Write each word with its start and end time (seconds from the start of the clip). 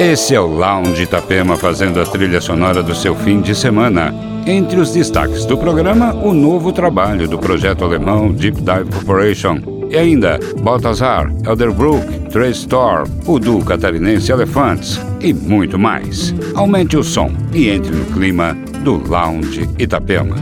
Esse 0.00 0.34
é 0.34 0.40
o 0.40 0.46
Lounge 0.46 1.02
Itapema 1.02 1.58
fazendo 1.58 2.00
a 2.00 2.06
trilha 2.06 2.40
sonora 2.40 2.82
do 2.82 2.94
seu 2.94 3.14
fim 3.14 3.42
de 3.42 3.54
semana. 3.54 4.14
Entre 4.46 4.80
os 4.80 4.94
destaques 4.94 5.44
do 5.44 5.58
programa, 5.58 6.14
o 6.14 6.32
novo 6.32 6.72
trabalho 6.72 7.28
do 7.28 7.38
projeto 7.38 7.84
alemão 7.84 8.32
Deep 8.32 8.62
Dive 8.62 8.90
Corporation. 8.90 9.58
E 9.90 9.98
ainda 9.98 10.40
Baltazar, 10.62 11.30
Elderbrook, 11.44 12.30
Trace 12.30 12.60
Storm, 12.60 13.10
o 13.26 13.38
duo 13.38 13.62
catarinense 13.62 14.32
Elephants 14.32 14.98
e 15.20 15.34
muito 15.34 15.78
mais. 15.78 16.34
Aumente 16.54 16.96
o 16.96 17.04
som 17.04 17.30
e 17.52 17.68
entre 17.68 17.94
no 17.94 18.06
clima 18.06 18.56
do 18.82 19.06
Lounge 19.06 19.68
Itapema. 19.78 20.36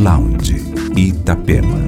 Lounge 0.00 0.62
Itapema. 0.96 1.83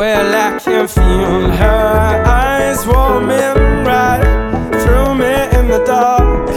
Well, 0.00 0.34
I 0.34 0.58
can 0.58 0.88
feel 0.88 1.50
her 1.50 2.24
eyes 2.24 2.86
warming 2.86 3.84
right 3.84 4.22
through 4.80 5.14
me 5.14 5.34
in 5.58 5.68
the 5.68 5.84
dark. 5.84 6.48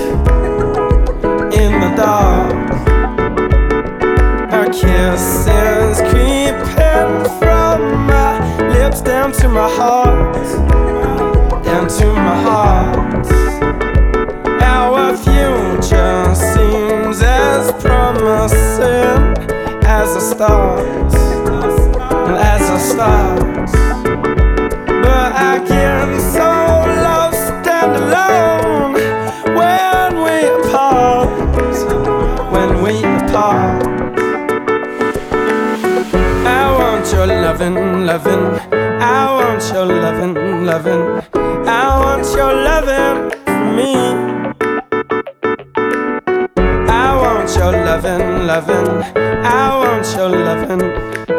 In 1.54 1.81
the 1.81 1.94
dark, 1.94 2.69
her 4.50 4.68
kisses 4.68 6.00
creeping 6.10 7.25
from 7.38 8.07
my 8.07 8.69
lips 8.78 9.01
down 9.01 9.34
to 9.34 9.50
my 9.50 9.69
heart, 9.69 10.36
down 11.66 11.90
to 12.00 12.13
my 12.13 12.42
heart. 12.48 13.28
Our 14.62 15.18
future 15.18 16.34
seems 16.34 17.22
as 17.22 17.74
promising 17.84 19.36
as 19.84 20.13
the 20.13 20.22
stars. 20.22 21.23
But 25.03 25.31
I 25.51 25.63
so 26.19 26.50
alone 27.95 28.94
when 29.57 30.12
we. 30.25 30.38
When 32.51 32.83
we. 32.83 32.95
I 36.45 36.63
want 36.77 37.12
your 37.13 37.27
loving, 37.27 38.06
loving. 38.06 38.45
I 39.01 39.31
want 39.31 39.63
your 39.74 39.85
loving, 39.85 40.65
loving. 40.65 41.03
I 41.65 42.00
want 42.03 42.25
your 42.35 42.53
loving 42.53 43.31
for 43.45 43.65
me. 43.77 43.94
I 46.89 47.15
want 47.15 47.50
your 47.56 47.71
loving, 47.71 48.45
loving. 48.45 48.88
I 49.15 49.77
want 49.77 50.06
your 50.18 50.30
loving. 50.30 51.32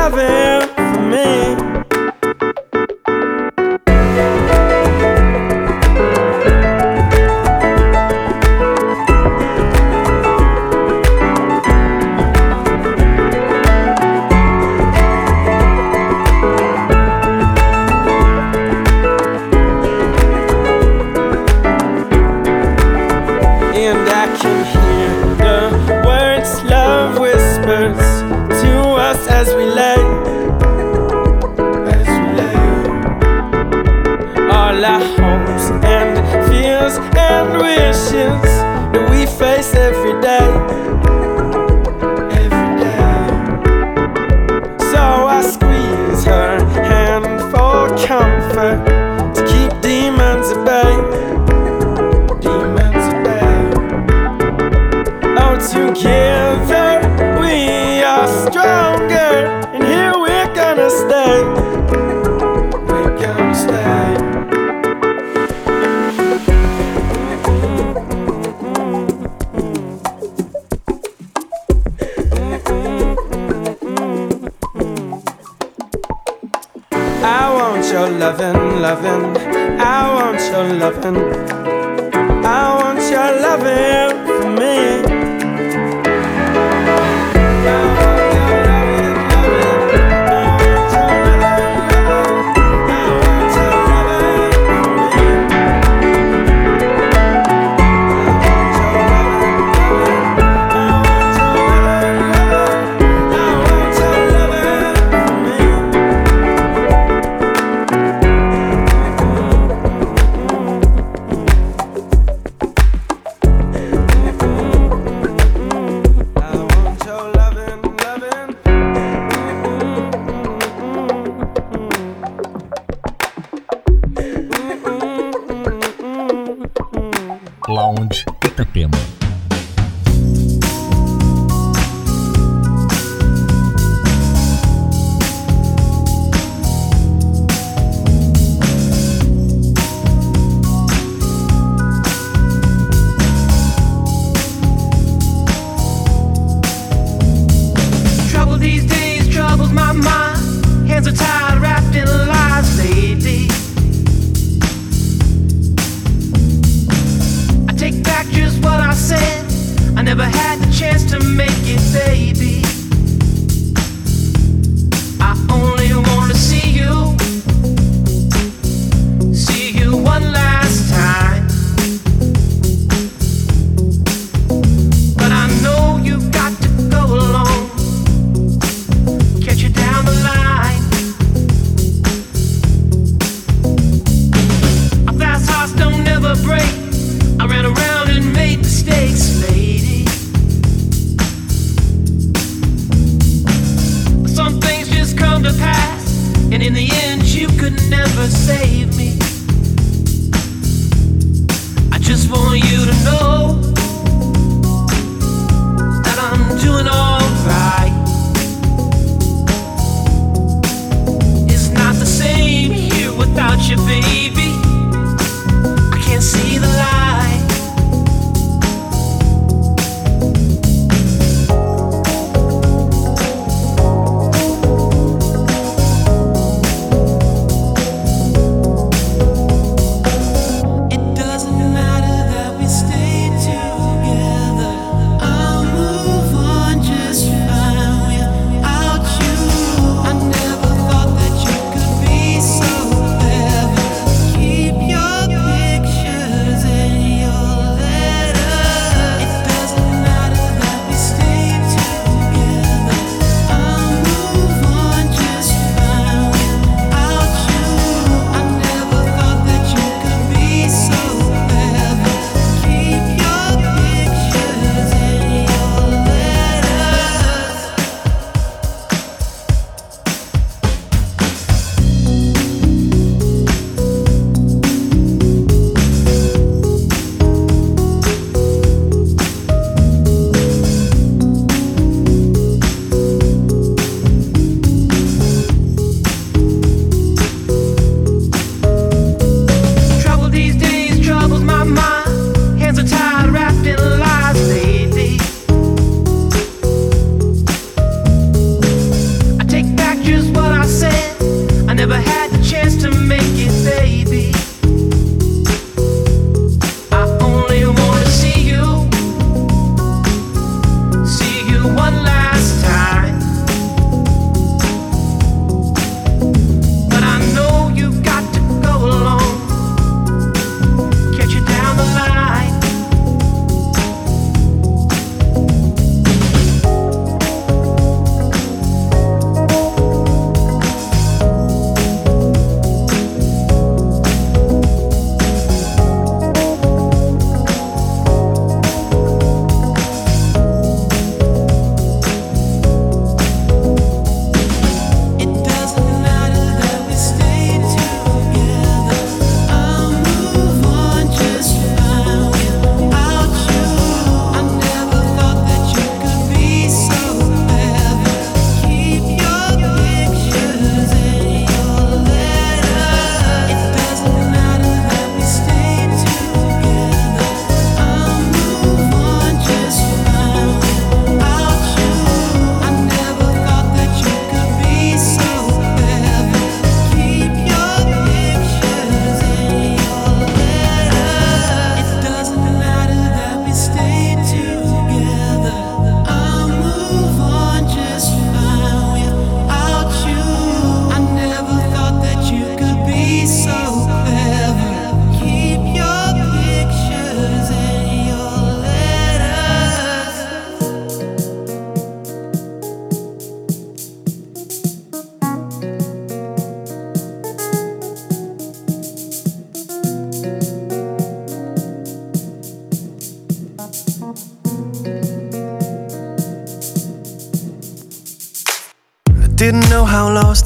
cada 0.00 0.49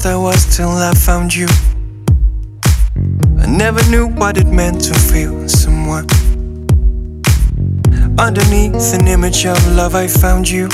I 0.05 0.15
was 0.15 0.55
till 0.55 0.69
I 0.69 0.93
found 0.93 1.33
you. 1.33 1.47
I 3.39 3.47
never 3.47 3.81
knew 3.89 4.07
what 4.07 4.37
it 4.37 4.45
meant 4.45 4.83
to 4.83 4.93
feel 4.93 5.49
someone. 5.49 6.05
Underneath 8.19 8.93
an 8.93 9.07
image 9.07 9.47
of 9.47 9.57
love, 9.75 9.95
I 9.95 10.07
found 10.07 10.47
you. 10.47 10.65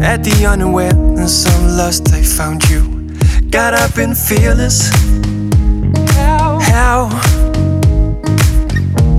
At 0.00 0.22
the 0.22 0.46
unawareness 0.48 1.46
of 1.46 1.62
lust, 1.76 2.12
I 2.12 2.22
found 2.22 2.68
you. 2.70 3.10
Got 3.50 3.74
up 3.74 3.96
and 3.96 4.16
fearless. 4.16 4.90
How? 6.14 6.60
How 6.60 7.08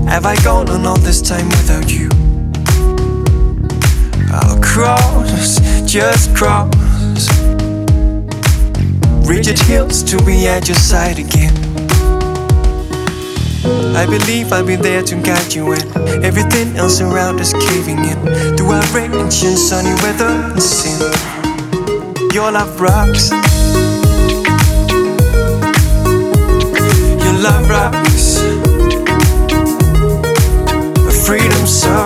have 0.08 0.24
I 0.24 0.36
gone 0.42 0.70
on 0.70 0.86
all 0.86 0.98
this 0.98 1.20
time 1.20 1.48
without 1.48 1.92
you? 1.92 2.08
I'll 4.32 4.60
cross, 4.62 5.60
just 5.84 6.34
cross 6.34 6.75
rigid 9.26 9.58
hills 9.58 10.02
to 10.04 10.16
be 10.24 10.46
at 10.46 10.68
your 10.68 10.76
side 10.76 11.18
again. 11.18 11.54
I 13.96 14.06
believe 14.06 14.52
I'll 14.52 14.64
be 14.64 14.76
there 14.76 15.02
to 15.02 15.20
guide 15.20 15.52
you 15.52 15.66
when 15.66 15.82
everything 16.24 16.76
else 16.76 17.00
around 17.00 17.40
is 17.40 17.52
caving 17.52 17.98
in. 17.98 18.56
Through 18.56 18.72
outrage 18.72 19.12
and 19.44 19.58
sunny 19.58 19.94
weather 20.02 20.26
and 20.26 20.62
sin, 20.62 21.00
your 22.32 22.52
love 22.52 22.80
rocks. 22.80 23.30
Your 27.24 27.36
love 27.42 27.68
rocks. 27.68 28.38
Freedom 31.26 31.66
song. 31.66 32.05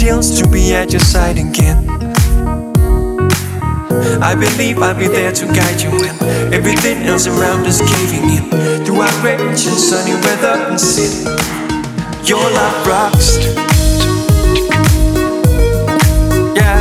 to 0.00 0.48
be 0.48 0.72
at 0.72 0.92
your 0.92 1.00
side 1.00 1.36
again. 1.36 1.86
I 4.22 4.34
believe 4.34 4.78
I'll 4.78 4.98
be 4.98 5.08
there 5.08 5.30
to 5.30 5.44
guide 5.44 5.82
you 5.82 5.90
when 5.90 6.54
everything 6.54 7.02
else 7.02 7.26
around 7.26 7.66
is 7.66 7.82
caving 7.82 8.30
in. 8.30 8.84
Through 8.86 9.02
outrage 9.02 9.66
and 9.66 9.76
sunny 9.76 10.14
weather 10.24 10.56
and 10.70 10.80
sin, 10.80 11.26
your 12.24 12.40
love 12.40 12.86
rocks. 12.86 13.36
Yeah, 16.56 16.80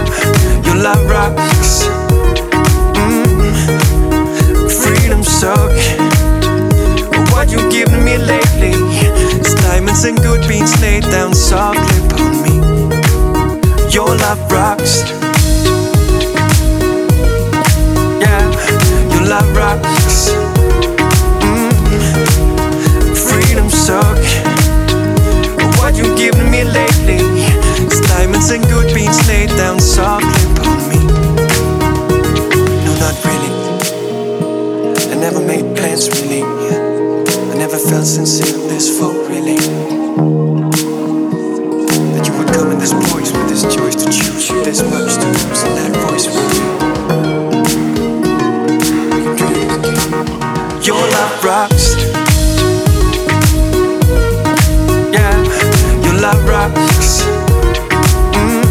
your 0.63 0.77
love 0.81 1.03
rocks. 1.09 1.83
Mm. 2.95 3.51
Freedom 4.71 5.23
suck. 5.23 5.75
What 7.33 7.51
you 7.51 7.69
giving 7.69 8.05
me 8.05 8.17
lately? 8.17 8.71
It's 9.35 9.55
diamonds 9.55 10.05
and 10.05 10.17
good 10.19 10.47
beans 10.47 10.81
laid 10.81 11.03
down 11.03 11.33
softly 11.33 12.05
upon 12.07 12.43
me. 12.43 12.68
Your 13.91 14.15
love 14.17 14.51
rocks. 14.51 15.01
Yeah, 18.22 18.46
your 19.12 19.25
love 19.27 19.50
rocks. 19.58 20.29
Mm. 21.41 21.74
Freedom 23.17 23.67
suck. 23.69 24.17
What 25.79 25.98
you 25.98 26.15
giving 26.15 26.51
me 26.51 26.63
lately? 26.63 27.17
It's 27.84 28.00
diamonds 28.08 28.51
and 28.51 28.63
good 28.65 28.93
beans 28.93 29.27
laid 29.27 29.50
down 29.58 29.79
softly 29.79 30.43
upon 30.53 30.88
me. 30.88 31.00
No, 32.86 32.93
not 33.00 33.15
really. 33.25 33.51
I 35.12 35.15
never 35.15 35.39
made 35.39 35.75
plans 35.75 36.08
really. 36.22 36.43
I 36.43 37.55
never 37.55 37.79
felt 37.79 38.05
sincere 38.05 38.55
this 38.69 39.00
full 39.00 39.13
really. 39.27 40.68
In 42.39 42.79
this 42.79 42.93
voice 42.93 43.31
with 43.34 43.50
this 43.50 43.63
choice 43.63 43.96
to 43.96 44.05
choose, 44.05 44.48
this 44.63 44.81
much 44.81 45.15
to 45.15 45.27
lose, 45.27 45.63
and 45.63 45.75
that 45.77 45.91
voice 46.08 46.27
with 46.27 46.53
you. 46.55 46.63
Your 50.81 51.01
love 51.12 51.43
rocks. 51.43 51.96
Yeah, 55.12 55.36
your 56.01 56.15
love 56.22 56.41
rocks. 56.48 57.24
Mm. 58.34 58.63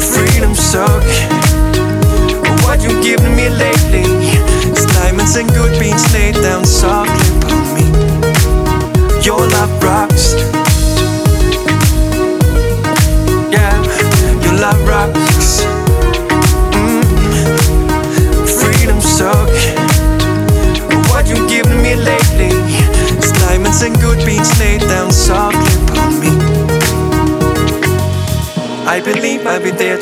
Freedom 0.00 0.54
suck. 0.54 1.04
What 2.64 2.82
you 2.82 3.02
giving 3.02 3.36
me 3.36 3.50
lately? 3.50 4.04
It's 4.70 4.86
diamonds 4.86 5.36
and 5.36 5.50
good 5.50 5.78
beans 5.78 6.10
laid 6.14 6.36
down 6.36 6.64
softly 6.64 7.28
upon 7.38 7.74
me. 7.74 7.84
Your 9.22 9.46
love 9.48 9.82
rocks. 9.82 10.61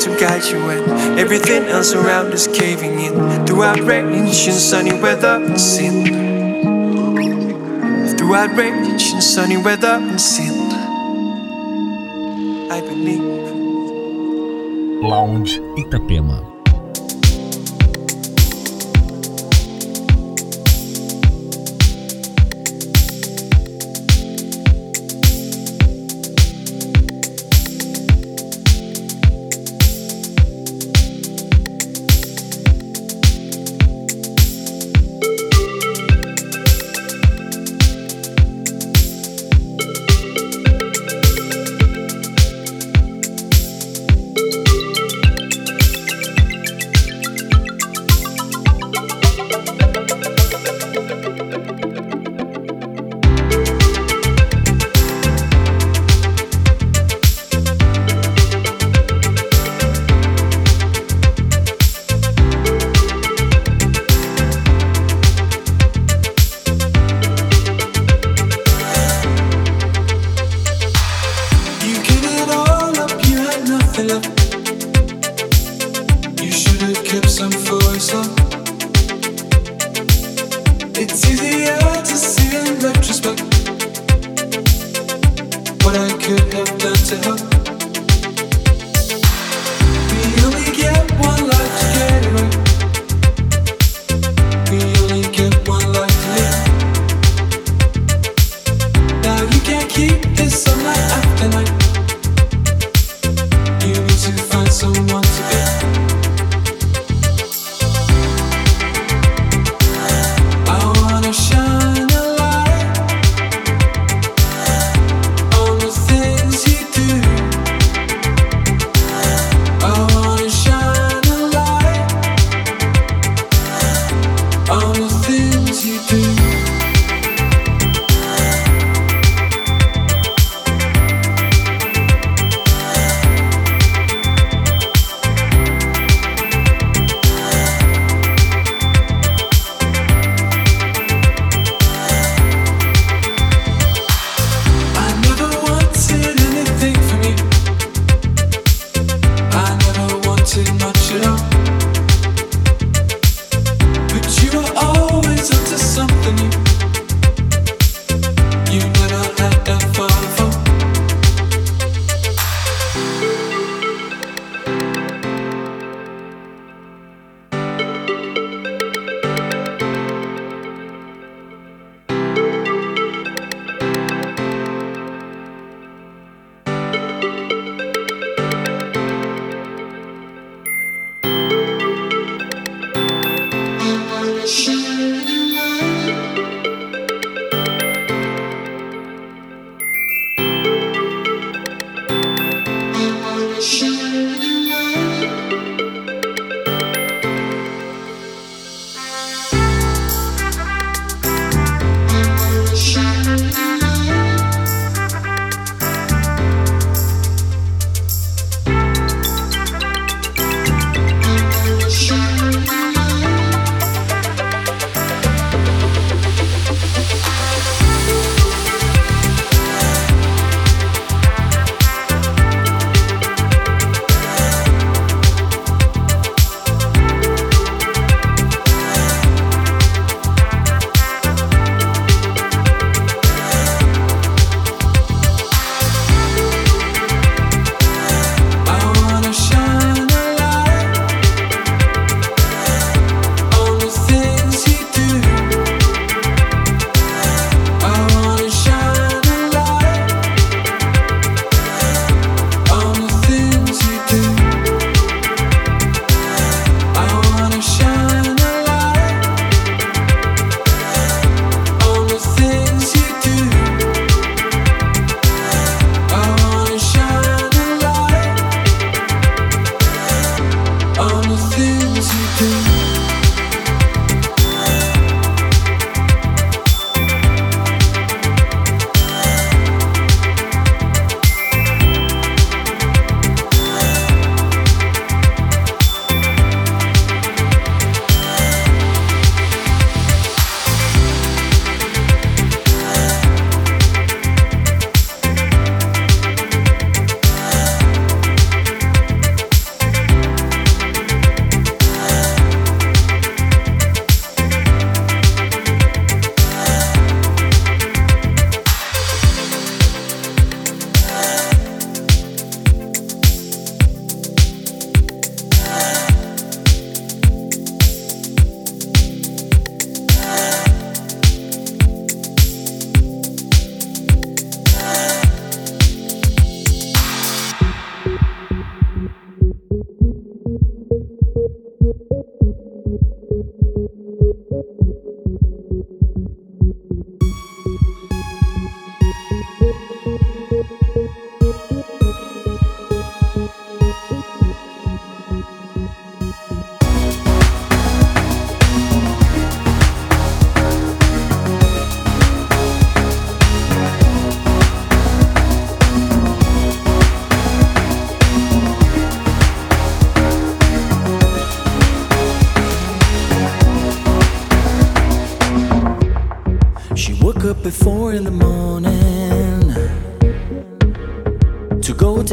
To 0.03 0.09
guide 0.19 0.43
you 0.45 0.65
when 0.65 0.79
everything 1.19 1.63
else 1.65 1.93
around 1.93 2.33
is 2.33 2.47
caving 2.47 2.99
in. 2.99 3.45
Through 3.45 3.63
outrage 3.63 4.47
and 4.47 4.57
sunny 4.57 4.93
weather 4.93 5.39
and 5.45 5.59
sin. 5.59 6.05
Through 8.17 8.35
outrage 8.35 9.11
and 9.13 9.23
sunny 9.23 9.57
weather 9.57 9.99
and 10.01 10.19
sin. 10.19 10.71
I 12.71 12.81
believe. 12.81 13.21
Lounge 15.03 15.59
Itapema. 15.77 16.50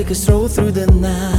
like 0.09 0.17
a 0.17 0.21
stroll 0.23 0.49
through 0.49 0.71
the 0.71 0.87
night. 0.87 1.38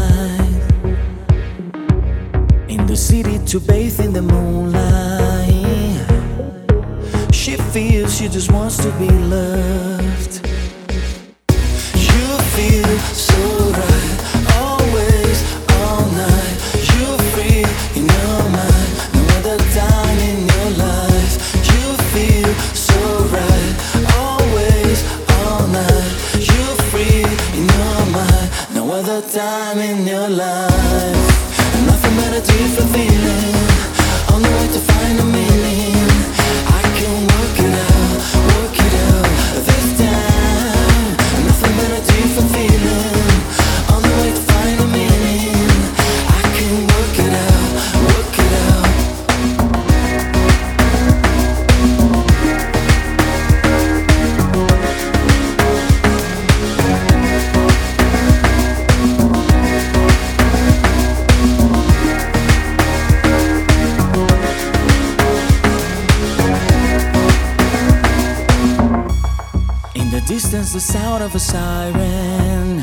is 70.69 70.73
the 70.73 70.93
sound 70.93 71.23
of 71.23 71.33
a 71.33 71.39
siren. 71.39 72.79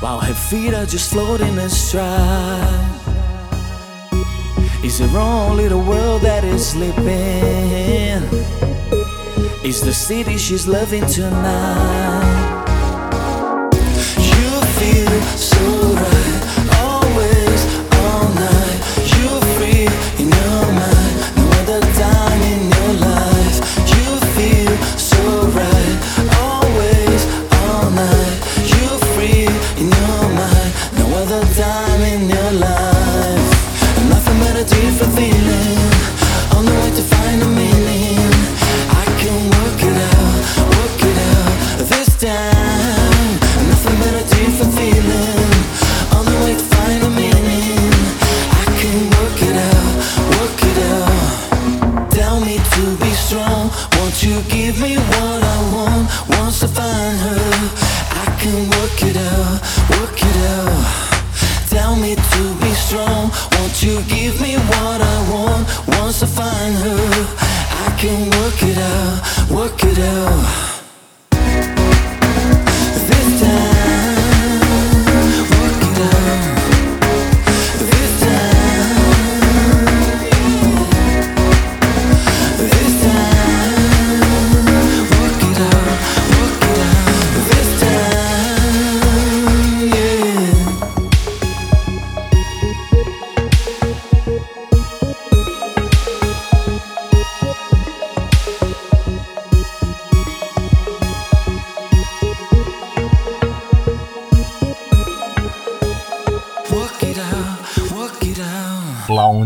While 0.00 0.20
her 0.20 0.34
feet 0.34 0.74
are 0.74 0.84
just 0.84 1.10
floating 1.10 1.56
astride. 1.56 2.90
Is 4.84 4.98
her 4.98 5.18
own 5.18 5.56
little 5.56 5.82
world 5.82 6.20
that 6.22 6.44
is 6.44 6.66
slipping? 6.72 8.22
Is 9.64 9.80
the 9.80 9.94
city 9.94 10.36
she's 10.36 10.68
loving 10.68 11.06
tonight? 11.06 12.21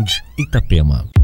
Out. 0.07 0.17
Lounge 0.17 0.23
Itapema. 0.37 1.16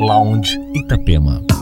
Lounge 0.00 0.58
Itapema. 0.74 1.53